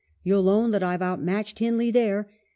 [0.23, 2.27] 'You'll own that I've outmatched Hindley there.